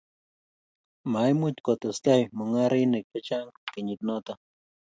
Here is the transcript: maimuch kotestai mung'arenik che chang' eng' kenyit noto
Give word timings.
maimuch 1.11 1.59
kotestai 1.65 2.21
mung'arenik 2.35 3.05
che 3.11 3.19
chang' 3.27 3.49
eng' 3.55 3.67
kenyit 3.73 4.01
noto 4.07 4.33